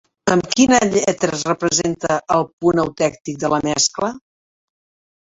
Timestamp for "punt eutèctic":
2.63-3.39